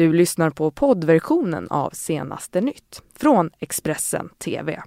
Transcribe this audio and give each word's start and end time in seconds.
Du 0.00 0.12
lyssnar 0.12 0.50
på 0.50 0.70
poddversionen 0.70 1.68
av 1.70 1.90
Senaste 1.90 2.60
nytt 2.60 3.02
från 3.16 3.50
Expressen 3.58 4.28
TV. 4.28 4.82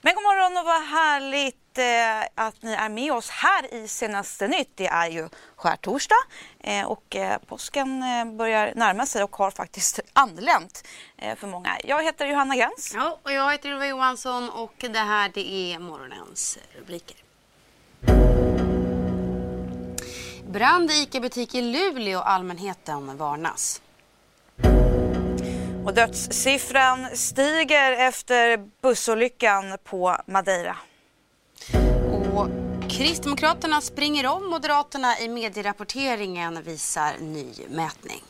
Men 0.00 0.14
god 0.14 0.22
morgon 0.22 0.58
och 0.58 0.64
vad 0.64 0.82
härligt 0.82 1.67
eh, 1.78 2.20
att 2.34 2.62
ni 2.62 2.72
är 2.72 2.88
med 2.88 3.12
oss 3.12 3.30
här 3.30 3.74
i 3.74 3.88
Senaste 3.88 4.48
nytt. 4.48 4.70
Det 4.74 4.86
är 4.86 5.08
ju 5.08 5.28
skärtorsdag 5.56 6.16
eh, 6.60 6.86
och 6.86 7.16
eh, 7.16 7.38
påsken 7.38 8.02
eh, 8.02 8.24
börjar 8.24 8.72
närma 8.74 9.06
sig 9.06 9.22
och 9.22 9.36
har 9.36 9.50
faktiskt 9.50 10.00
anlänt 10.12 10.86
eh, 11.16 11.36
för 11.36 11.46
många. 11.46 11.70
Jag 11.84 12.04
heter 12.04 12.26
Johanna 12.26 12.56
Gräns. 12.56 12.92
Ja, 12.94 13.18
och 13.22 13.32
jag 13.32 13.52
heter 13.52 13.68
Ylva 13.68 13.86
Johansson 13.86 14.50
och 14.50 14.74
det 14.78 14.98
här 14.98 15.30
det 15.34 15.52
är 15.52 15.78
morgonens 15.78 16.58
rubriker. 16.78 17.16
Brand 20.48 20.90
i 20.90 20.94
ICA-butik 20.94 21.54
i 21.54 21.62
Luleå. 21.62 22.18
Allmänheten 22.18 23.16
varnas. 23.16 23.82
Och 25.84 25.94
dödssiffran 25.94 27.08
stiger 27.14 27.92
efter 27.92 28.56
bussolyckan 28.82 29.76
på 29.84 30.16
Madeira. 30.26 30.76
Kristdemokraterna 32.98 33.80
springer 33.80 34.26
om 34.26 34.50
Moderaterna 34.50 35.18
i 35.20 35.28
medierapporteringen 35.28 36.62
visar 36.62 37.18
ny 37.20 37.52
mätning. 37.68 38.22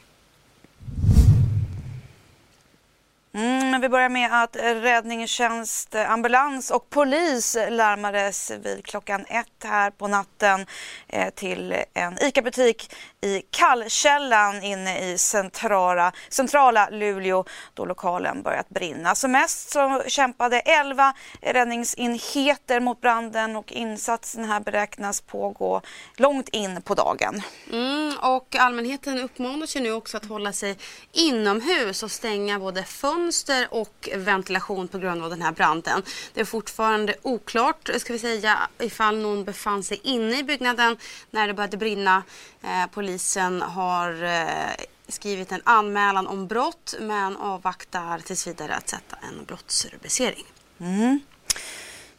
Mm, 3.38 3.80
vi 3.80 3.88
börjar 3.88 4.08
med 4.08 4.42
att 4.42 4.56
räddningstjänst, 4.56 5.94
eh, 5.94 6.10
ambulans 6.10 6.70
och 6.70 6.90
polis 6.90 7.56
larmades 7.70 8.50
vid 8.50 8.84
klockan 8.84 9.24
ett 9.28 9.64
här 9.64 9.90
på 9.90 10.08
natten 10.08 10.66
eh, 11.08 11.30
till 11.30 11.74
en 11.94 12.18
ICA-butik 12.22 12.94
i 13.20 13.42
Kallkällan 13.50 14.62
inne 14.62 15.12
i 15.12 15.18
centrala, 15.18 16.12
centrala 16.28 16.88
Luleå 16.90 17.44
då 17.74 17.84
lokalen 17.84 18.42
börjat 18.42 18.68
brinna. 18.68 19.14
Som 19.14 19.32
mest 19.32 19.70
så 19.70 20.02
kämpade 20.06 20.60
11 20.60 21.12
räddningsenheter 21.40 22.80
mot 22.80 23.00
branden 23.00 23.56
och 23.56 23.72
insatsen 23.72 24.44
här 24.44 24.60
beräknas 24.60 25.20
pågå 25.20 25.80
långt 26.16 26.48
in 26.48 26.82
på 26.82 26.94
dagen. 26.94 27.42
Mm, 27.72 28.14
och 28.22 28.56
allmänheten 28.56 29.18
uppmanas 29.18 29.76
ju 29.76 29.80
nu 29.80 29.92
också 29.92 30.16
att 30.16 30.26
hålla 30.26 30.52
sig 30.52 30.76
inomhus 31.12 32.02
och 32.02 32.10
stänga 32.10 32.58
både 32.58 32.84
fönster 32.84 33.27
och 33.70 34.08
ventilation 34.14 34.88
på 34.88 34.98
grund 34.98 35.24
av 35.24 35.30
den 35.30 35.42
här 35.42 35.52
branden. 35.52 36.02
Det 36.34 36.40
är 36.40 36.44
fortfarande 36.44 37.14
oklart 37.22 37.90
ska 37.98 38.12
vi 38.12 38.18
säga 38.18 38.58
ifall 38.78 39.18
någon 39.18 39.44
befann 39.44 39.82
sig 39.82 40.00
inne 40.02 40.38
i 40.38 40.42
byggnaden 40.42 40.96
när 41.30 41.46
det 41.46 41.54
började 41.54 41.76
brinna. 41.76 42.22
Eh, 42.62 42.86
polisen 42.92 43.62
har 43.62 44.24
eh, 44.24 44.84
skrivit 45.08 45.52
en 45.52 45.62
anmälan 45.64 46.26
om 46.26 46.46
brott 46.46 46.94
men 47.00 47.36
avvaktar 47.36 48.18
tills 48.18 48.46
vidare 48.46 48.74
att 48.74 48.88
sätta 48.88 49.16
en 49.16 49.44
brottsrubricering. 49.44 50.44
Mm. 50.80 51.20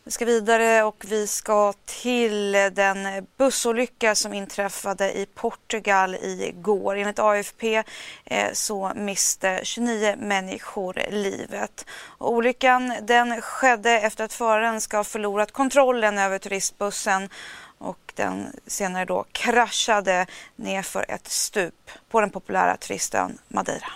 Vi 0.09 0.13
ska 0.13 0.25
vidare 0.25 0.83
och 0.83 1.05
vi 1.07 1.27
ska 1.27 1.73
till 1.85 2.51
den 2.51 3.27
bussolycka 3.37 4.15
som 4.15 4.33
inträffade 4.33 5.17
i 5.17 5.25
Portugal 5.25 6.15
igår. 6.15 6.95
Enligt 6.95 7.19
AFP 7.19 7.83
eh, 8.25 8.53
så 8.53 8.91
miste 8.95 9.59
29 9.63 10.15
människor 10.17 11.01
livet. 11.09 11.85
Och 12.17 12.31
olyckan 12.31 12.93
den 13.01 13.41
skedde 13.41 13.91
efter 13.91 14.23
att 14.23 14.33
föraren 14.33 14.81
ska 14.81 14.97
ha 14.97 15.03
förlorat 15.03 15.51
kontrollen 15.51 16.17
över 16.17 16.39
turistbussen 16.39 17.29
och 17.77 18.13
den 18.15 18.47
senare 18.67 19.05
då 19.05 19.25
kraschade 19.31 20.25
nerför 20.55 21.05
ett 21.09 21.27
stup 21.27 21.91
på 22.09 22.21
den 22.21 22.29
populära 22.29 22.77
turistön 22.77 23.37
Madeira. 23.47 23.87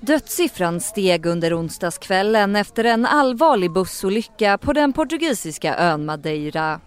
Dödssiffran 0.00 0.80
steg 0.80 1.26
under 1.26 1.58
onsdagskvällen 1.60 2.56
efter 2.56 2.84
en 2.84 3.06
allvarlig 3.06 3.72
bussolycka 3.72 4.58
på 4.58 4.72
den 4.72 4.92
portugisiska 4.92 5.76
ön 5.76 6.04
Madeira. 6.04 6.80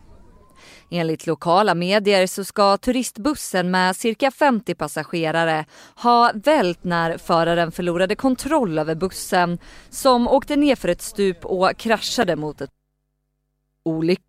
Enligt 0.89 1.27
lokala 1.27 1.75
medier 1.75 2.27
så 2.27 2.43
ska 2.43 2.77
turistbussen 2.77 3.71
med 3.71 3.95
cirka 3.95 4.31
50 4.31 4.75
passagerare 4.75 5.65
ha 5.95 6.31
vält 6.35 6.83
när 6.83 7.17
föraren 7.17 7.71
förlorade 7.71 8.15
kontroll 8.15 8.79
över 8.79 8.95
bussen 8.95 9.59
som 9.89 10.27
åkte 10.27 10.55
ner 10.55 10.75
för 10.75 10.87
ett 10.87 11.01
stup 11.01 11.45
och 11.45 11.77
kraschade 11.77 12.35
mot 12.35 12.61
ett 12.61 12.71
olycka. 13.85 14.23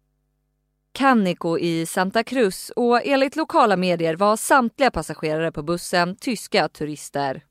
Canico 0.95 1.59
i 1.59 1.87
Santa 1.87 2.25
Cruz 2.25 2.73
och 2.77 3.07
enligt 3.07 3.37
lokala 3.37 3.77
medier 3.77 4.17
var 4.17 4.37
samtliga 4.37 4.91
passagerare 4.91 5.53
på 5.53 5.63
bussen 5.63 6.17
tyska 6.17 6.69
turister. 6.69 7.43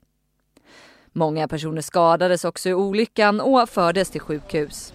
Många 1.14 1.48
personer 1.48 1.82
skadades 1.82 2.46
också 2.46 2.70
i 2.70 2.74
olyckan 2.74 3.42
och 3.42 3.70
fördes 3.70 4.10
till 4.10 4.22
sjukhus. 4.22 4.94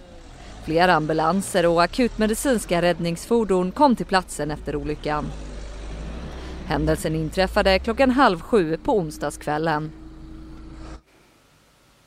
Flera 0.65 0.94
ambulanser 0.94 1.66
och 1.66 1.82
akutmedicinska 1.82 2.82
räddningsfordon 2.82 3.72
kom 3.72 3.97
till 3.97 4.06
platsen 4.06 4.50
efter 4.50 4.77
olyckan. 4.77 5.27
Händelsen 6.66 7.15
inträffade 7.15 7.78
klockan 7.78 8.10
halv 8.10 8.41
sju 8.41 8.77
på 8.77 8.99
onsdagskvällen. 8.99 9.93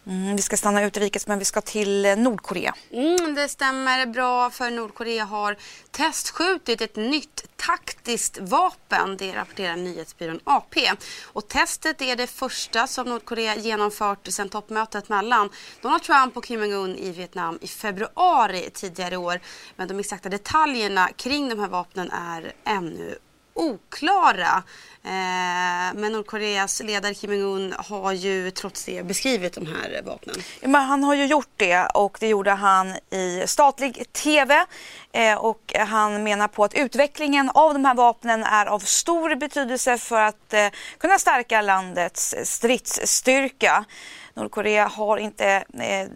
Mm, 0.09 0.35
vi 0.35 0.41
ska 0.41 0.57
stanna 0.57 0.83
utrikes 0.83 1.27
men 1.27 1.39
vi 1.39 1.45
ska 1.45 1.61
till 1.61 2.05
eh, 2.05 2.15
Nordkorea. 2.15 2.73
Mm, 2.91 3.35
det 3.35 3.49
stämmer 3.49 4.05
bra 4.05 4.49
för 4.49 4.71
Nordkorea 4.71 5.25
har 5.25 5.57
testskjutit 5.91 6.81
ett 6.81 6.95
nytt 6.95 7.45
taktiskt 7.55 8.37
vapen. 8.41 9.17
Det 9.17 9.35
rapporterar 9.35 9.75
nyhetsbyrån 9.75 10.39
AP. 10.43 10.91
Och 11.23 11.47
testet 11.47 12.01
är 12.01 12.15
det 12.15 12.27
första 12.27 12.87
som 12.87 13.07
Nordkorea 13.07 13.55
genomfört 13.55 14.27
sedan 14.27 14.49
toppmötet 14.49 15.09
mellan 15.09 15.49
Donald 15.81 16.03
Trump 16.03 16.37
och 16.37 16.45
Kim 16.45 16.61
Jong-Un 16.61 16.95
i 16.95 17.11
Vietnam 17.11 17.59
i 17.61 17.67
februari 17.67 18.69
tidigare 18.73 19.13
i 19.13 19.17
år. 19.17 19.39
Men 19.75 19.87
de 19.87 19.99
exakta 19.99 20.29
detaljerna 20.29 21.09
kring 21.15 21.49
de 21.49 21.59
här 21.59 21.67
vapnen 21.67 22.11
är 22.11 22.53
ännu 22.65 23.17
oklara. 23.59 24.63
Eh, 25.03 25.95
men 25.95 26.11
Nordkoreas 26.11 26.81
ledare 26.83 27.13
Kim 27.13 27.33
Jong-Un 27.33 27.73
har 27.77 28.13
ju 28.13 28.51
trots 28.51 28.85
det 28.85 29.03
beskrivit 29.03 29.53
de 29.53 29.65
här 29.65 30.01
vapnen. 30.05 30.35
Men 30.61 30.81
han 30.81 31.03
har 31.03 31.15
ju 31.15 31.25
gjort 31.25 31.53
det 31.55 31.85
och 31.85 32.17
det 32.19 32.27
gjorde 32.27 32.51
han 32.51 32.95
i 33.11 33.43
statlig 33.45 34.13
tv 34.13 34.65
eh, 35.11 35.37
och 35.37 35.73
han 35.77 36.23
menar 36.23 36.47
på 36.47 36.63
att 36.63 36.73
utvecklingen 36.73 37.49
av 37.49 37.73
de 37.73 37.85
här 37.85 37.95
vapnen 37.95 38.43
är 38.43 38.65
av 38.65 38.79
stor 38.79 39.35
betydelse 39.35 39.97
för 39.97 40.21
att 40.21 40.53
eh, 40.53 40.67
kunna 40.97 41.19
stärka 41.19 41.61
landets 41.61 42.35
stridsstyrka. 42.43 43.85
Nordkorea 44.33 44.87
har 44.87 45.17
inte 45.17 45.63
eh, 45.73 46.07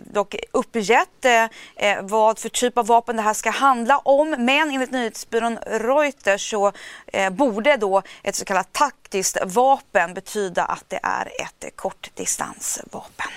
dock 0.00 0.34
uppgett 0.52 1.24
eh, 1.24 1.44
eh, 1.76 2.02
vad 2.02 2.38
för 2.38 2.48
typ 2.48 2.78
av 2.78 2.86
vapen 2.86 3.16
det 3.16 3.22
här 3.22 3.34
ska 3.34 3.50
handla 3.50 3.98
om 3.98 4.30
men 4.30 4.70
enligt 4.70 4.90
nyhetsbyrån 4.90 5.58
Reuters 5.66 6.50
så 6.50 6.72
eh, 7.06 7.30
borde 7.30 7.76
då 7.76 8.02
ett 8.22 8.36
så 8.36 8.44
kallat 8.44 8.72
taktiskt 8.72 9.36
vapen 9.44 10.14
betyda 10.14 10.64
att 10.64 10.84
det 10.88 11.00
är 11.02 11.28
ett 11.40 11.76
kortdistansvapen. 11.76 13.30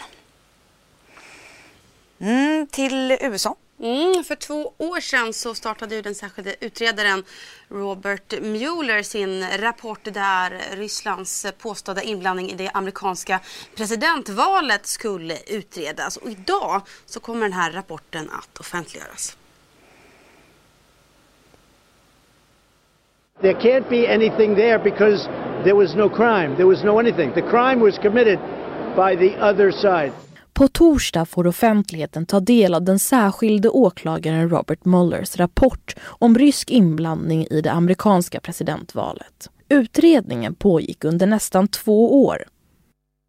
Mm, 2.19 2.67
till 2.67 3.17
USA. 3.21 3.55
Mm, 3.79 4.23
för 4.23 4.35
två 4.35 4.73
år 4.77 4.99
sedan 4.99 5.33
så 5.33 5.53
startade 5.53 5.95
ju 5.95 6.01
den 6.01 6.15
särskilde 6.15 6.55
utredaren 6.59 7.23
Robert 7.69 8.33
Mueller 8.41 9.03
sin 9.03 9.45
rapport 9.57 9.99
där 10.03 10.61
Rysslands 10.75 11.45
påstådda 11.57 12.01
inblandning 12.01 12.51
i 12.51 12.55
det 12.55 12.69
amerikanska 12.73 13.39
presidentvalet 13.75 14.85
skulle 14.85 15.37
utredas. 15.47 16.17
Och 16.17 16.29
idag 16.29 16.81
så 17.05 17.19
kommer 17.19 17.41
den 17.41 17.53
här 17.53 17.71
rapporten 17.71 18.29
att 18.29 18.59
offentliggöras. 18.59 19.37
There 23.41 23.53
can't 23.53 23.89
be 23.89 24.13
anything 24.13 24.55
there 24.55 24.79
because 24.79 25.29
there 25.63 25.73
was 25.73 25.95
no 25.95 26.09
crime. 26.09 26.55
There 26.55 26.67
was 26.67 26.83
no 26.83 26.99
anything. 26.99 27.33
The 27.33 27.41
crime 27.41 27.81
was 27.81 27.97
committed 27.97 28.39
by 28.95 29.15
the 29.15 29.37
other 29.41 29.71
side. 29.71 30.11
På 30.55 30.67
torsdag 30.67 31.25
får 31.25 31.47
offentligheten 31.47 32.25
ta 32.25 32.39
del 32.39 32.73
av 32.73 32.83
den 32.83 32.99
särskilde 32.99 33.69
åklagaren 33.69 34.49
Robert 34.49 34.85
Muellers 34.85 35.37
rapport 35.37 35.95
om 36.03 36.37
rysk 36.37 36.71
inblandning 36.71 37.47
i 37.49 37.61
det 37.61 37.71
amerikanska 37.71 38.39
presidentvalet. 38.39 39.49
Utredningen 39.69 40.55
pågick 40.55 41.03
under 41.03 41.27
nästan 41.27 41.67
två 41.67 42.25
år. 42.25 42.43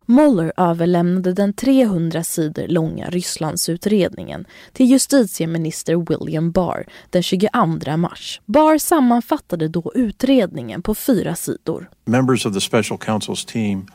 Mueller 0.06 0.52
överlämnade 0.56 1.32
den 1.32 1.52
300 1.52 2.24
sidor 2.24 2.68
långa 2.68 3.10
Rysslandsutredningen 3.10 4.44
till 4.72 4.86
justitieminister 4.86 5.96
William 5.96 6.52
Barr 6.52 6.86
den 7.10 7.22
22 7.22 7.96
mars. 7.96 8.40
Barr 8.44 8.78
sammanfattade 8.78 9.68
då 9.68 9.92
utredningen 9.94 10.82
på 10.82 10.94
fyra 10.94 11.34
sidor. 11.34 11.90
Members 12.04 12.46
of 12.46 12.54
the 12.54 12.60
special 12.60 12.98
counsel's 12.98 13.52
team 13.52 13.86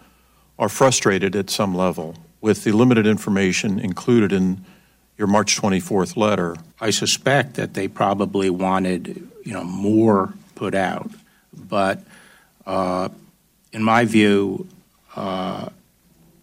are 0.55 0.69
frustrated 0.69 1.35
at 1.35 1.49
some 1.49 1.87
level 1.87 2.15
with 2.41 2.63
the 2.63 2.71
limited 2.71 3.07
information 3.07 3.79
included 3.79 4.31
in 4.31 4.65
your 5.17 5.27
March 5.27 5.61
24th 5.61 6.17
letter. 6.17 6.55
I 6.79 6.91
suspect 6.91 7.53
that 7.55 7.73
they 7.73 7.87
probably 7.87 8.49
wanted, 8.49 9.29
you 9.45 9.53
know, 9.53 9.63
more 9.63 10.33
put 10.55 10.75
out, 10.75 11.11
but 11.53 11.99
uh, 12.65 13.09
in 13.71 13.83
my 13.83 14.05
view, 14.05 14.67
uh, 15.15 15.69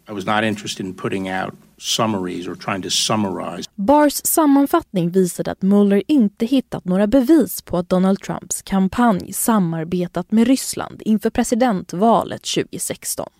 I 0.08 0.12
was 0.12 0.26
not 0.26 0.44
interested 0.44 0.86
in 0.86 0.94
putting 0.94 1.28
out 1.28 1.54
summaries 1.78 2.48
or 2.48 2.54
trying 2.54 2.82
to 2.82 2.90
summarize. 2.90 3.68
Bars 3.74 4.26
sammanfattning 4.26 5.10
visade 5.10 5.50
att 5.50 5.62
Mueller 5.62 6.02
inte 6.06 6.46
hittat 6.46 6.84
några 6.84 7.06
bevis 7.06 7.62
på 7.62 7.78
att 7.78 7.88
Donald 7.88 8.20
Trumps 8.20 8.62
kampanj 8.62 9.32
samarbetat 9.32 10.32
med 10.32 10.46
Ryssland 10.46 11.02
inför 11.04 11.30
presidentvalet 11.30 12.42
2016. 12.42 13.30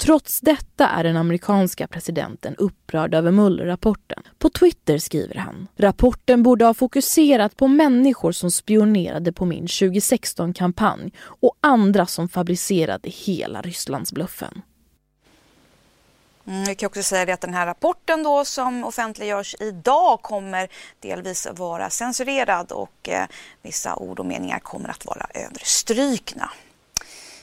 Trots 0.00 0.40
detta 0.40 0.88
är 0.88 1.04
den 1.04 1.16
amerikanska 1.16 1.88
presidenten 1.88 2.56
upprörd 2.56 3.14
över 3.14 3.30
Mueller-rapporten. 3.30 4.22
På 4.38 4.50
Twitter 4.50 4.98
skriver 4.98 5.34
han 5.34 5.68
“Rapporten 5.76 6.42
borde 6.42 6.64
ha 6.64 6.74
fokuserat 6.74 7.56
på 7.56 7.68
människor 7.68 8.32
som 8.32 8.50
spionerade 8.50 9.32
på 9.32 9.44
min 9.44 9.66
2016-kampanj 9.66 11.12
och 11.20 11.56
andra 11.60 12.06
som 12.06 12.28
fabricerade 12.28 13.08
hela 13.08 13.62
Rysslandsbluffen.” 13.62 14.62
Mm, 16.46 16.64
jag 16.64 16.78
kan 16.78 16.86
också 16.86 17.02
säga 17.02 17.34
att 17.34 17.40
den 17.40 17.54
här 17.54 17.66
rapporten 17.66 18.22
då 18.22 18.44
som 18.44 18.84
offentliggörs 18.84 19.54
idag 19.60 20.22
kommer 20.22 20.68
delvis 21.00 21.46
vara 21.52 21.90
censurerad 21.90 22.72
och 22.72 23.08
eh, 23.08 23.26
vissa 23.62 23.96
ord 23.96 24.18
och 24.18 24.26
meningar 24.26 24.58
kommer 24.58 24.88
att 24.88 25.06
vara 25.06 25.26
överstrykna. 25.34 26.50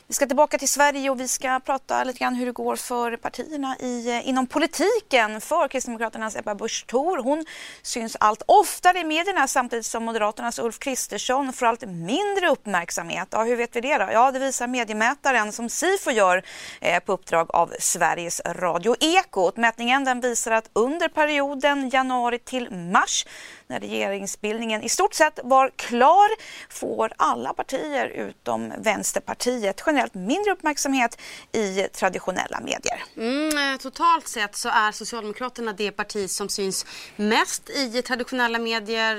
Vi 0.10 0.14
ska 0.14 0.28
tillbaka 0.28 0.58
till 0.58 0.70
Sverige 0.70 1.10
och 1.10 1.20
vi 1.20 1.28
ska 1.28 1.60
prata 1.60 2.04
lite 2.04 2.20
grann 2.20 2.36
hur 2.36 2.46
det 2.46 2.52
går 2.52 2.76
för 2.76 3.18
partierna 3.18 3.78
i, 3.80 4.10
eh, 4.10 4.30
inom 4.30 4.48
politiken. 4.48 5.42
För 5.42 5.68
Kristdemokraternas 5.68 6.36
Ebba 6.36 6.56
Busch 6.56 6.86
Thor, 6.88 7.24
hon 7.24 7.46
syns 7.82 8.18
allt 8.20 8.44
oftare 8.46 9.00
i 9.00 9.04
medierna 9.04 9.48
samtidigt 9.48 9.86
som 9.86 10.04
Moderaternas 10.04 10.60
Ulf 10.60 10.80
Kristersson 10.80 11.54
får 11.54 11.66
allt 11.66 11.82
mindre 11.82 12.50
uppmärksamhet. 12.50 13.28
Ja, 13.32 13.44
hur 13.44 13.56
vet 13.56 13.76
vi 13.76 13.82
det 13.82 13.98
då? 13.98 14.08
Ja, 14.12 14.32
det 14.32 14.40
visar 14.40 14.68
mediemätaren 14.68 15.52
som 15.52 15.70
Sifo 15.70 16.12
gör 16.12 16.44
eh, 16.82 17.00
på 17.00 17.14
uppdrag 17.14 17.56
av 17.56 17.74
Sveriges 17.80 18.42
Radio 18.46 18.96
Ekot. 19.00 19.58
Mätningen 19.58 20.04
den 20.04 20.22
visar 20.22 20.52
att 20.52 20.70
under 20.74 21.08
perioden 21.08 21.90
januari 21.90 22.40
till 22.40 22.72
mars 22.72 23.26
när 23.68 23.80
regeringsbildningen 23.80 24.84
i 24.84 24.90
stort 24.90 25.14
sett 25.14 25.40
var 25.44 25.72
klar 25.76 26.30
får 26.70 27.14
alla 27.18 27.54
partier 27.54 28.08
utom 28.08 28.74
Vänsterpartiet 28.78 29.82
generellt 29.98 30.14
mindre 30.14 30.52
uppmärksamhet 30.52 31.18
i 31.52 31.82
traditionella 31.82 32.60
medier. 32.60 33.04
Mm, 33.18 33.78
totalt 33.78 34.28
sett 34.28 34.56
så 34.56 34.70
är 34.70 34.92
Socialdemokraterna 34.92 35.74
det 35.74 35.92
parti 35.92 36.30
som 36.30 36.50
syns 36.50 36.86
mest 37.16 37.70
i 37.70 38.02
traditionella 38.02 38.60
medier 38.60 39.16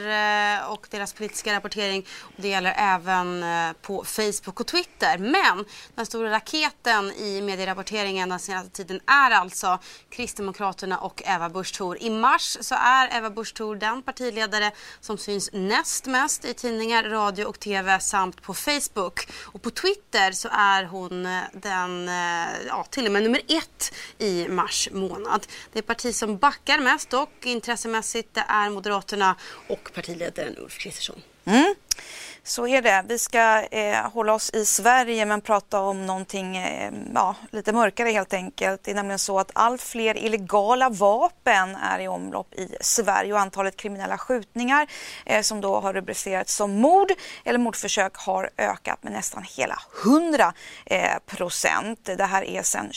eh, 0.59 0.71
och 0.71 0.87
deras 0.91 1.13
politiska 1.13 1.53
rapportering. 1.57 2.07
Det 2.37 2.49
gäller 2.49 2.75
även 2.77 3.43
eh, 3.43 3.73
på 3.83 4.05
Facebook 4.05 4.61
och 4.61 4.67
Twitter. 4.67 5.19
Men 5.19 5.65
den 5.95 6.07
stora 6.07 6.31
raketen 6.31 7.13
i 7.13 7.41
medierapporteringen 7.43 8.29
den 8.29 8.39
senaste 8.39 8.71
tiden 8.71 9.01
är 9.07 9.31
alltså 9.31 9.79
Kristdemokraterna 10.11 10.99
och 10.99 11.23
Eva 11.27 11.49
Busch 11.49 11.75
Thor. 11.75 11.99
I 12.01 12.11
mars 12.11 12.57
så 12.61 12.75
är 12.75 13.17
Eva 13.17 13.31
Busch 13.31 13.55
Thor 13.55 13.77
den 13.77 14.03
partiledare 14.03 14.73
som 15.01 15.19
syns 15.19 15.51
näst 15.53 16.07
mest 16.07 16.45
i 16.45 16.55
tidningar, 16.55 17.05
radio 17.05 17.45
och 17.45 17.61
tv 17.61 18.01
samt 18.01 18.43
på 18.43 18.55
Facebook. 18.55 19.29
Och 19.45 19.63
på 19.63 19.71
Twitter 19.71 20.33
så 20.33 20.49
är 20.53 20.68
är 20.69 20.85
hon 20.85 21.27
eh, 21.27 21.41
den, 21.53 22.09
eh, 22.09 22.67
ja, 22.67 22.87
till 22.91 23.07
och 23.07 23.13
med 23.13 23.23
nummer 23.23 23.41
ett 23.49 23.95
i 24.19 24.49
mars 24.49 24.89
månad. 24.93 25.47
Det 25.73 25.83
parti 25.83 26.15
som 26.15 26.39
backar 26.39 26.79
mest 26.79 27.15
och 27.15 27.33
intressemässigt 27.43 28.35
det 28.35 28.45
är 28.49 28.71
Moderaterna 28.71 29.37
och 29.69 29.91
partiledaren 29.95 30.59
Ulf 30.59 30.79
Kristersson. 30.79 31.23
Mm. 31.45 31.75
Så 32.49 32.67
är 32.67 32.83
det. 32.83 33.05
Vi 33.09 33.19
ska 33.19 33.63
eh, 33.63 34.11
hålla 34.11 34.35
oss 34.35 34.51
i 34.55 34.65
Sverige 34.65 35.27
men 35.27 35.41
prata 35.41 35.81
om 35.81 36.07
någonting 36.07 36.57
eh, 36.57 36.93
ja, 37.15 37.35
lite 37.51 37.73
mörkare 37.73 38.09
helt 38.09 38.33
enkelt. 38.33 38.85
Det 38.85 38.91
är 38.91 38.95
nämligen 38.95 39.19
så 39.19 39.39
att 39.39 39.51
allt 39.53 39.83
fler 39.83 40.17
illegala 40.17 40.89
vapen 40.89 41.77
är 41.77 41.99
i 41.99 42.09
omlopp 42.09 42.55
i 42.55 42.77
Sverige 42.81 43.33
och 43.33 43.41
antalet 43.41 43.77
kriminella 43.77 44.19
skjutningar 44.19 44.87
eh, 45.27 45.43
som 45.43 45.61
då 45.61 45.81
har 45.81 45.93
rubricerats 45.93 46.55
som 46.55 46.81
mord 46.81 47.13
eller 47.45 47.59
mordförsök 47.59 48.17
har 48.17 48.51
ökat 48.59 49.03
med 49.03 49.13
nästan 49.13 49.43
hela 49.57 49.79
100 50.05 50.53
eh, 50.87 51.01
procent. 51.27 52.05
Det 52.05 52.25
här 52.25 52.45
är 52.45 52.63
sedan 52.63 52.91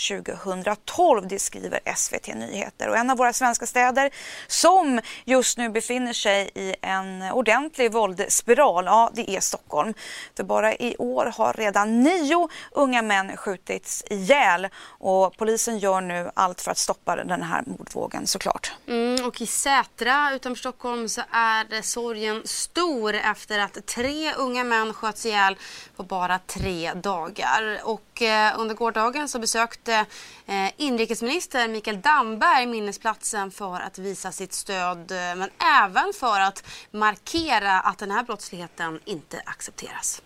2012, 0.46 1.28
det 1.28 1.40
skriver 1.40 1.80
SVT 1.96 2.28
Nyheter. 2.28 2.90
Och 2.90 2.98
en 2.98 3.10
av 3.10 3.18
våra 3.18 3.34
svenska 3.34 3.66
städer 3.66 4.12
som 4.48 5.02
just 5.26 5.58
nu 5.58 5.70
befinner 5.70 6.14
sig 6.14 6.52
i 6.56 6.76
en 6.82 7.22
ordentlig 7.22 7.92
våldsspiral, 7.92 8.86
ja 8.86 9.12
det 9.14 9.30
är 9.30 9.41
Stockholm. 9.42 9.94
För 10.38 10.44
bara 10.44 10.74
i 10.74 10.96
år 11.00 11.26
har 11.26 11.54
redan 11.54 12.00
nio 12.04 12.50
unga 12.72 13.02
män 13.02 13.38
skjutits 13.38 14.04
ihjäl 14.10 14.68
och 14.86 15.38
polisen 15.38 15.80
gör 15.80 16.02
nu 16.02 16.32
allt 16.34 16.62
för 16.62 16.72
att 16.72 16.78
stoppa 16.78 17.16
den 17.16 17.42
här 17.42 17.64
mordvågen 17.68 18.28
såklart. 18.28 18.72
Mm, 18.88 19.26
och 19.26 19.42
i 19.42 19.46
Sätra 19.46 20.34
utanför 20.34 20.60
Stockholm 20.60 21.10
så 21.10 21.22
är 21.32 21.82
sorgen 21.82 22.42
stor 22.46 23.14
efter 23.16 23.60
att 23.60 23.86
tre 23.86 24.34
unga 24.34 24.64
män 24.64 24.94
sköts 24.94 25.26
ihjäl 25.26 25.58
på 25.96 26.04
bara 26.04 26.40
tre 26.40 26.94
dagar. 26.94 27.80
Och 27.84 28.22
eh, 28.22 28.60
under 28.60 28.76
gårdagen 28.76 29.30
så 29.30 29.40
besökte 29.40 30.06
eh, 30.46 30.72
inrikesminister 30.78 31.68
Mikael 31.68 32.02
Damberg 32.02 32.66
minnesplatsen 32.66 33.52
för 33.52 33.80
att 33.80 33.98
visa 33.98 34.32
sitt 34.32 34.54
stöd 34.54 35.12
eh, 35.12 35.18
men 35.18 35.50
även 35.84 36.14
för 36.14 36.40
att 36.40 36.64
markera 36.92 37.80
att 37.80 37.98
den 37.98 38.12
här 38.12 38.24
brottsligheten 38.24 39.00
inte 39.06 39.31
accepteras. 39.46 40.22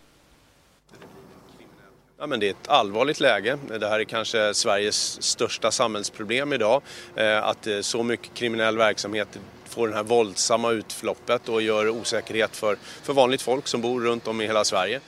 Ja, 2.17 2.27
men 2.27 2.39
det 2.39 2.47
är 2.47 2.51
ett 2.51 2.67
allvarligt 2.67 3.19
läge. 3.19 3.57
Det 3.79 3.87
här 3.87 3.99
är 3.99 4.03
kanske 4.03 4.53
Sveriges 4.53 5.23
största 5.23 5.71
samhällsproblem 5.71 6.53
idag. 6.53 6.81
Eh, 7.15 7.43
att 7.43 7.67
eh, 7.67 7.79
så 7.81 8.03
mycket 8.03 8.33
kriminell 8.33 8.77
verksamhet 8.77 9.39
får 9.65 9.87
det 9.87 9.95
här 9.95 10.03
våldsamma 10.03 10.71
utfloppet 10.71 11.49
och 11.49 11.61
gör 11.61 11.89
osäkerhet 11.89 12.55
för, 12.55 12.75
för 12.75 13.13
vanligt 13.13 13.41
folk 13.41 13.67
som 13.67 13.81
bor 13.81 14.01
runt 14.01 14.27
om 14.27 14.41
i 14.41 14.45
hela 14.45 14.63
Sverige. 14.63 14.99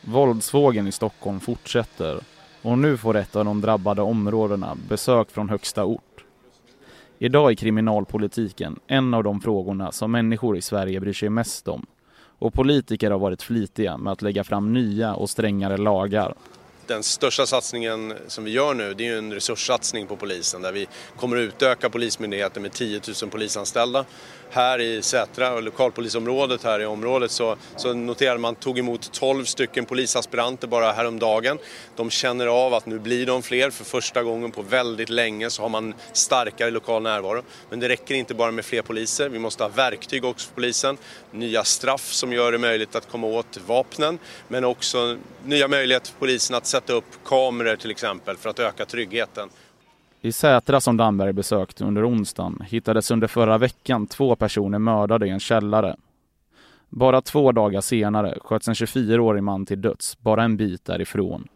Våldsvågen 0.00 0.86
i 0.86 0.92
Stockholm 0.92 1.40
fortsätter 1.40 2.20
och 2.62 2.78
nu 2.78 2.96
får 2.96 3.16
ett 3.16 3.36
av 3.36 3.44
de 3.44 3.60
drabbade 3.60 4.02
områdena 4.02 4.76
besök 4.88 5.30
från 5.30 5.48
högsta 5.48 5.84
ort. 5.84 6.24
Idag 7.18 7.50
är 7.50 7.54
kriminalpolitiken 7.54 8.80
en 8.86 9.14
av 9.14 9.24
de 9.24 9.40
frågorna 9.40 9.92
som 9.92 10.12
människor 10.12 10.56
i 10.56 10.62
Sverige 10.62 11.00
bryr 11.00 11.12
sig 11.12 11.28
mest 11.28 11.68
om 11.68 11.86
och 12.42 12.54
politiker 12.54 13.10
har 13.10 13.18
varit 13.18 13.42
flitiga 13.42 13.96
med 13.96 14.12
att 14.12 14.22
lägga 14.22 14.44
fram 14.44 14.72
nya 14.72 15.14
och 15.14 15.30
strängare 15.30 15.76
lagar. 15.76 16.34
Den 16.86 17.02
största 17.02 17.46
satsningen 17.46 18.14
som 18.26 18.44
vi 18.44 18.50
gör 18.50 18.74
nu 18.74 18.94
det 18.94 19.08
är 19.08 19.18
en 19.18 19.34
resurssatsning 19.34 20.06
på 20.06 20.16
polisen 20.16 20.62
där 20.62 20.72
vi 20.72 20.88
kommer 21.16 21.36
att 21.36 21.40
utöka 21.40 21.90
Polismyndigheten 21.90 22.62
med 22.62 22.72
10 22.72 23.00
000 23.22 23.30
polisanställda 23.30 24.04
här 24.52 24.80
i 24.80 25.02
Sätra 25.02 25.54
och 25.54 25.62
lokalpolisområdet 25.62 26.64
här 26.64 26.80
i 26.80 26.86
området 26.86 27.30
så, 27.30 27.56
så 27.76 27.92
noterade 27.92 28.38
man 28.38 28.54
tog 28.54 28.78
emot 28.78 29.12
12 29.12 29.44
stycken 29.44 29.84
polisaspiranter 29.84 30.68
bara 30.68 30.92
häromdagen. 30.92 31.58
De 31.96 32.10
känner 32.10 32.46
av 32.46 32.74
att 32.74 32.86
nu 32.86 32.98
blir 32.98 33.26
de 33.26 33.42
fler. 33.42 33.70
För 33.70 33.84
första 33.84 34.22
gången 34.22 34.50
på 34.50 34.62
väldigt 34.62 35.08
länge 35.08 35.50
så 35.50 35.62
har 35.62 35.68
man 35.68 35.94
starkare 36.12 36.70
lokal 36.70 37.02
närvaro. 37.02 37.42
Men 37.70 37.80
det 37.80 37.88
räcker 37.88 38.14
inte 38.14 38.34
bara 38.34 38.50
med 38.50 38.64
fler 38.64 38.82
poliser. 38.82 39.28
Vi 39.28 39.38
måste 39.38 39.64
ha 39.64 39.68
verktyg 39.68 40.24
också 40.24 40.48
för 40.48 40.54
polisen. 40.54 40.98
Nya 41.30 41.64
straff 41.64 42.12
som 42.12 42.32
gör 42.32 42.52
det 42.52 42.58
möjligt 42.58 42.94
att 42.94 43.10
komma 43.10 43.26
åt 43.26 43.58
vapnen. 43.66 44.18
Men 44.48 44.64
också 44.64 45.18
nya 45.44 45.68
möjligheter 45.68 46.06
för 46.06 46.18
polisen 46.18 46.56
att 46.56 46.66
sätta 46.72 46.92
upp 46.92 47.04
kameror 47.24 47.76
till 47.76 47.90
exempel 47.90 48.36
för 48.36 48.50
att 48.50 48.58
öka 48.58 48.84
tryggheten. 48.84 49.48
I 50.20 50.32
Sätra 50.32 50.80
som 50.80 50.96
Damberg 50.96 51.32
besökte 51.32 51.84
under 51.84 52.08
onsdagen 52.08 52.64
hittades 52.68 53.10
under 53.10 53.26
förra 53.26 53.58
veckan 53.58 54.06
två 54.06 54.36
personer 54.36 54.78
mördade 54.78 55.26
i 55.26 55.30
en 55.30 55.40
källare. 55.40 55.96
Bara 56.88 57.22
två 57.22 57.52
dagar 57.52 57.80
senare 57.80 58.38
sköts 58.40 58.68
en 58.68 58.74
24-årig 58.74 59.42
man 59.42 59.66
till 59.66 59.80
döds, 59.80 60.18
bara 60.18 60.42
en 60.42 60.56
bit 60.56 60.84
därifrån. 60.84 61.48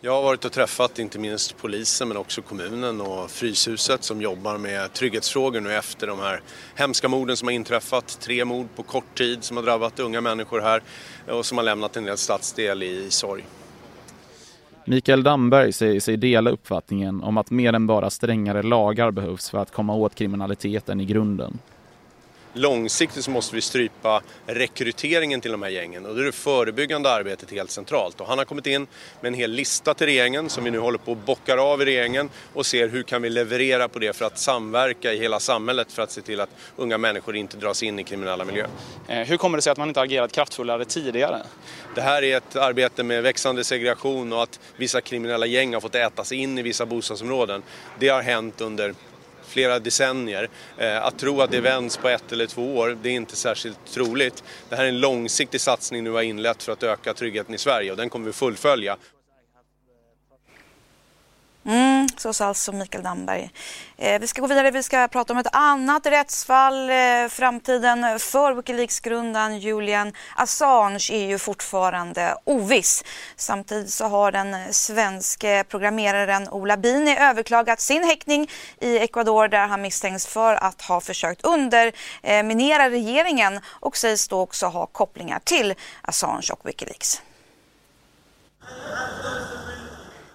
Jag 0.00 0.12
har 0.12 0.22
varit 0.22 0.44
och 0.44 0.52
träffat 0.52 0.98
inte 0.98 1.18
minst 1.18 1.56
polisen 1.56 2.08
men 2.08 2.16
också 2.16 2.42
kommunen 2.42 3.00
och 3.00 3.30
Fryshuset 3.30 4.04
som 4.04 4.20
jobbar 4.22 4.58
med 4.58 4.92
trygghetsfrågor 4.92 5.60
nu 5.60 5.74
efter 5.74 6.06
de 6.06 6.18
här 6.18 6.40
hemska 6.74 7.08
morden 7.08 7.36
som 7.36 7.48
har 7.48 7.52
inträffat. 7.52 8.18
Tre 8.20 8.44
mord 8.44 8.66
på 8.76 8.82
kort 8.82 9.18
tid 9.18 9.44
som 9.44 9.56
har 9.56 9.64
drabbat 9.64 10.00
unga 10.00 10.20
människor 10.20 10.60
här 10.60 10.82
och 11.28 11.46
som 11.46 11.58
har 11.58 11.64
lämnat 11.64 11.96
en 11.96 12.04
hel 12.04 12.16
stadsdel 12.16 12.82
i 12.82 13.10
sorg. 13.10 13.44
Mikael 14.86 15.22
Damberg 15.22 15.72
säger 15.72 16.00
sig 16.00 16.16
dela 16.16 16.50
uppfattningen 16.50 17.22
om 17.22 17.38
att 17.38 17.50
mer 17.50 17.72
än 17.72 17.86
bara 17.86 18.10
strängare 18.10 18.62
lagar 18.62 19.10
behövs 19.10 19.50
för 19.50 19.58
att 19.58 19.72
komma 19.72 19.94
åt 19.94 20.14
kriminaliteten 20.14 21.00
i 21.00 21.04
grunden 21.04 21.58
långsiktigt 22.54 23.24
så 23.24 23.30
måste 23.30 23.54
vi 23.54 23.60
strypa 23.60 24.22
rekryteringen 24.46 25.40
till 25.40 25.50
de 25.50 25.62
här 25.62 25.70
gängen 25.70 26.06
och 26.06 26.14
då 26.14 26.20
är 26.20 26.24
det 26.24 26.32
förebyggande 26.32 27.10
arbetet 27.10 27.50
helt 27.50 27.70
centralt. 27.70 28.20
Och 28.20 28.26
han 28.26 28.38
har 28.38 28.44
kommit 28.44 28.66
in 28.66 28.86
med 29.20 29.28
en 29.28 29.34
hel 29.34 29.50
lista 29.50 29.94
till 29.94 30.06
regeringen 30.06 30.50
som 30.50 30.64
vi 30.64 30.70
nu 30.70 30.78
håller 30.78 30.98
på 30.98 31.12
att 31.12 31.26
bockar 31.26 31.58
av 31.58 31.82
i 31.82 31.84
regeringen 31.84 32.30
och 32.52 32.66
ser 32.66 32.88
hur 32.88 33.02
kan 33.02 33.22
vi 33.22 33.30
leverera 33.30 33.88
på 33.88 33.98
det 33.98 34.16
för 34.16 34.24
att 34.24 34.38
samverka 34.38 35.12
i 35.12 35.18
hela 35.18 35.40
samhället 35.40 35.92
för 35.92 36.02
att 36.02 36.10
se 36.10 36.20
till 36.20 36.40
att 36.40 36.50
unga 36.76 36.98
människor 36.98 37.36
inte 37.36 37.56
dras 37.56 37.82
in 37.82 37.98
i 37.98 38.04
kriminella 38.04 38.44
miljöer. 38.44 38.68
Eh, 39.08 39.18
hur 39.18 39.36
kommer 39.36 39.58
det 39.58 39.62
sig 39.62 39.70
att 39.70 39.78
man 39.78 39.88
inte 39.88 40.00
agerat 40.00 40.32
kraftfullare 40.32 40.84
tidigare? 40.84 41.42
Det 41.94 42.00
här 42.00 42.22
är 42.24 42.36
ett 42.36 42.56
arbete 42.56 43.02
med 43.02 43.22
växande 43.22 43.64
segregation 43.64 44.32
och 44.32 44.42
att 44.42 44.60
vissa 44.76 45.00
kriminella 45.00 45.46
gäng 45.46 45.74
har 45.74 45.80
fått 45.80 45.94
äta 45.94 46.24
sig 46.24 46.38
in 46.38 46.58
i 46.58 46.62
vissa 46.62 46.86
bostadsområden. 46.86 47.62
Det 47.98 48.08
har 48.08 48.22
hänt 48.22 48.60
under 48.60 48.94
flera 49.54 49.78
decennier. 49.78 50.48
Eh, 50.78 51.04
att 51.04 51.18
tro 51.18 51.40
att 51.40 51.50
det 51.50 51.60
vänds 51.60 51.96
på 51.96 52.08
ett 52.08 52.32
eller 52.32 52.46
två 52.46 52.76
år, 52.76 52.98
det 53.02 53.08
är 53.08 53.12
inte 53.12 53.36
särskilt 53.36 53.78
troligt. 53.92 54.44
Det 54.68 54.76
här 54.76 54.84
är 54.84 54.88
en 54.88 55.00
långsiktig 55.00 55.60
satsning 55.60 56.04
nu 56.04 56.10
har 56.10 56.22
inlett 56.22 56.62
för 56.62 56.72
att 56.72 56.82
öka 56.82 57.14
tryggheten 57.14 57.54
i 57.54 57.58
Sverige 57.58 57.90
och 57.90 57.96
den 57.96 58.10
kommer 58.10 58.26
vi 58.26 58.32
fullfölja. 58.32 58.96
Mm, 62.04 62.16
så 62.16 62.32
sa 62.32 62.46
alltså 62.46 62.72
Mikael 62.72 63.04
Damberg. 63.04 63.50
Eh, 63.96 64.20
vi 64.20 64.26
ska 64.26 64.40
gå 64.40 64.46
vidare. 64.46 64.70
Vi 64.70 64.82
ska 64.82 65.08
prata 65.08 65.32
om 65.32 65.38
ett 65.38 65.54
annat 65.56 66.06
rättsfall. 66.06 66.90
Eh, 66.90 67.28
framtiden 67.28 68.18
för 68.18 68.52
Wikileaks-grundaren 68.52 69.58
Julian 69.58 70.12
Assange 70.36 71.10
är 71.12 71.26
ju 71.26 71.38
fortfarande 71.38 72.36
oviss. 72.44 73.04
Samtidigt 73.36 73.90
så 73.90 74.04
har 74.04 74.32
den 74.32 74.72
svenske 74.72 75.64
programmeraren 75.68 76.48
Ola 76.48 76.76
Bini 76.76 77.16
överklagat 77.18 77.80
sin 77.80 78.04
häktning 78.04 78.50
i 78.80 78.98
Ecuador 78.98 79.48
där 79.48 79.66
han 79.66 79.82
misstänks 79.82 80.26
för 80.26 80.54
att 80.54 80.82
ha 80.82 81.00
försökt 81.00 81.44
underminera 81.44 82.86
eh, 82.86 82.90
regeringen 82.90 83.60
och 83.66 83.96
sägs 83.96 84.28
då 84.28 84.40
också 84.40 84.66
ha 84.66 84.86
kopplingar 84.86 85.40
till 85.44 85.74
Assange 86.02 86.48
och 86.52 86.68
Wikileaks. 86.68 87.22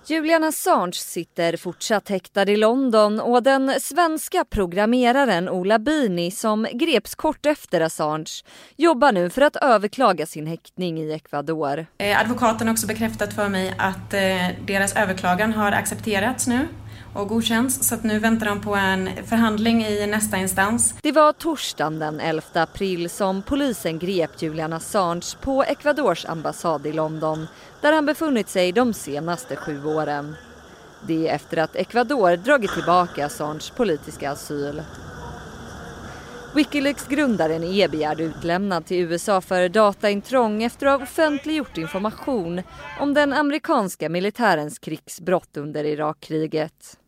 Julian 0.10 0.44
Assange 0.44 0.94
sitter 0.94 1.58
fortsatt 1.58 2.10
häktad 2.10 2.50
i 2.50 2.58
London 2.58 3.20
och 3.20 3.44
den 3.44 3.80
svenska 3.80 4.46
programmeraren 4.46 5.50
Ola 5.50 5.80
Bini 5.80 6.32
som 6.32 6.68
greps 6.74 7.16
kort 7.16 7.46
efter 7.46 7.82
Assange 7.82 8.44
jobbar 8.76 9.12
nu 9.12 9.30
för 9.30 9.42
att 9.42 9.56
överklaga 9.56 10.26
sin 10.26 10.48
häktning 10.48 11.00
i 11.00 11.12
Ecuador. 11.14 11.86
Eh, 11.98 12.20
advokaten 12.20 12.68
har 12.68 12.74
också 12.74 12.88
bekräftat 12.88 13.34
för 13.34 13.50
mig 13.50 13.74
att 13.78 14.14
eh, 14.14 14.20
deras 14.68 14.96
överklagan 14.96 15.54
har 15.54 15.72
accepterats 15.72 16.48
nu 16.48 16.68
och 17.14 17.28
godkänns 17.28 17.88
så 17.88 17.96
att 17.96 18.04
nu 18.04 18.20
väntar 18.20 18.46
de 18.46 18.62
på 18.62 18.76
en 18.76 19.10
förhandling 19.26 19.86
i 19.86 20.08
nästa 20.08 20.38
instans. 20.38 20.96
Det 21.02 21.12
var 21.12 21.34
torsdagen 21.34 22.00
den 22.00 22.20
11 22.20 22.42
april 22.54 23.10
som 23.10 23.42
polisen 23.42 24.00
grep 24.00 24.42
Julian 24.42 24.74
Assange 24.74 25.36
på 25.42 25.64
Ecuadors 25.64 26.26
ambassad 26.26 26.88
i 26.88 26.94
London 26.94 27.48
där 27.82 27.94
han 27.94 28.06
befunnit 28.06 28.50
sig 28.50 28.72
de 28.72 28.94
senaste 28.94 29.56
sju 29.56 29.86
åren. 29.86 30.36
Det 31.08 31.28
är 31.28 31.36
efter 31.36 31.58
att 31.58 31.76
Ecuador 31.76 32.36
dragit 32.38 32.74
tillbaka 32.74 33.26
Assange 33.26 33.72
politiska 33.76 34.32
asyl. 34.32 34.82
Wikileaks-grundaren 36.56 37.64
är 37.64 37.88
begärd 37.88 38.20
utlämnad 38.20 38.86
till 38.86 38.98
USA 38.98 39.42
för 39.42 39.70
dataintrång 39.70 40.64
efter 40.64 40.88
att 40.88 41.00
ha 41.00 41.04
offentliggjort 41.04 41.78
information 41.78 42.62
om 43.00 43.14
den 43.14 43.34
amerikanska 43.34 44.10
militärens 44.10 44.80
krigsbrott 44.80 45.58
under 45.58 45.84
Irakkriget. 45.84 47.00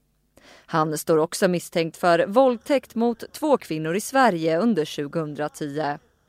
Han 0.66 0.98
står 0.98 1.18
också 1.18 1.48
misstänkt 1.48 1.98
för 1.98 2.26
våldtäkt 2.28 2.96
mot 2.96 3.34
två 3.34 3.58
kvinnor 3.58 3.96
i 3.96 4.02
Sverige 4.02 4.60
under 4.60 5.10
2010. 5.10 5.66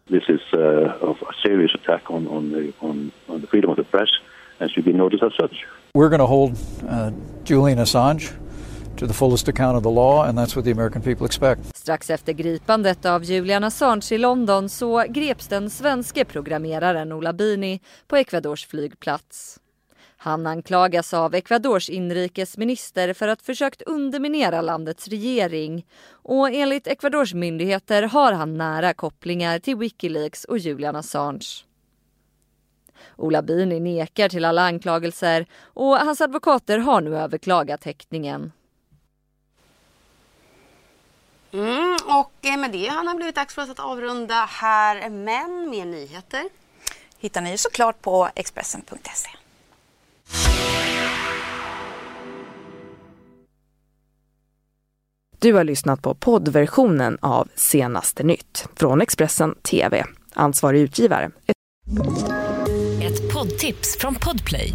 This 0.08 0.28
is 0.28 0.40
uh, 0.54 1.10
a 1.10 1.34
serious 1.42 1.74
attack 1.74 2.10
on, 2.10 2.28
on, 2.28 2.50
the, 2.50 2.86
on, 2.86 3.10
on 3.26 3.40
the 3.40 3.46
freedom 3.46 3.70
of 3.70 3.76
the 3.76 3.84
press 3.84 4.08
and 4.58 4.70
should 4.70 4.84
be 4.84 4.92
noticed 4.92 5.22
as 5.22 5.32
such. 5.40 5.66
We're 5.94 6.08
going 6.08 6.18
to 6.18 6.26
hold 6.26 6.52
uh, 6.88 7.10
Julian 7.44 7.78
Assange 7.78 8.32
to 8.96 9.06
the 9.06 9.14
fullest 9.14 9.48
account 9.48 9.76
of 9.76 9.82
the 9.82 9.90
law 9.90 10.24
and 10.24 10.38
that's 10.38 10.56
what 10.56 10.64
the 10.64 10.70
American 10.70 11.02
people 11.02 11.26
expect. 11.26 11.71
Strax 11.82 12.10
efter 12.10 12.32
gripandet 12.32 13.04
av 13.04 13.24
Julian 13.24 13.64
Assange 13.64 14.12
i 14.12 14.18
London 14.18 14.68
så 14.68 15.04
greps 15.08 15.48
den 15.48 15.70
svenske 15.70 16.24
programmeraren 16.24 17.12
Ola 17.12 17.32
Bini 17.32 17.80
på 18.06 18.16
Ecuadors 18.16 18.66
flygplats. 18.66 19.60
Han 20.16 20.46
anklagas 20.46 21.14
av 21.14 21.34
Ecuadors 21.34 21.90
inrikesminister 21.90 23.12
för 23.12 23.28
att 23.28 23.42
försökt 23.42 23.82
underminera 23.82 24.60
landets 24.60 25.08
regering 25.08 25.86
och 26.10 26.50
enligt 26.50 26.86
Ecuadors 26.86 27.34
myndigheter 27.34 28.02
har 28.02 28.32
han 28.32 28.58
nära 28.58 28.94
kopplingar 28.94 29.58
till 29.58 29.76
Wikileaks 29.76 30.44
och 30.44 30.58
Julian 30.58 30.96
Assange. 30.96 31.64
Ola 33.16 33.42
Bini 33.42 33.80
nekar 33.80 34.28
till 34.28 34.44
alla 34.44 34.62
anklagelser 34.62 35.46
och 35.62 35.96
hans 35.96 36.20
advokater 36.20 36.78
har 36.78 37.00
nu 37.00 37.16
överklagat 37.16 37.84
häktningen. 37.84 38.52
Mm, 41.52 41.96
och 42.04 42.32
med 42.58 42.72
det 42.72 42.88
har 42.88 43.04
det 43.04 43.16
blivit 43.16 43.34
dags 43.34 43.54
för 43.54 43.62
oss 43.62 43.70
att 43.70 43.80
avrunda 43.80 44.34
här, 44.34 45.10
men 45.10 45.70
mer 45.70 45.84
nyheter 45.84 46.48
hittar 47.18 47.40
ni 47.40 47.58
såklart 47.58 48.02
på 48.02 48.28
Expressen.se. 48.34 49.28
Du 55.38 55.52
har 55.52 55.64
lyssnat 55.64 56.02
på 56.02 56.14
poddversionen 56.14 57.18
av 57.20 57.48
Senaste 57.54 58.22
nytt 58.22 58.68
från 58.76 59.00
Expressen 59.00 59.54
TV. 59.54 60.04
Ansvarig 60.34 60.80
utgivare. 60.80 61.30
Ett 63.02 63.34
poddtips 63.34 63.98
från 63.98 64.14
Podplay. 64.14 64.74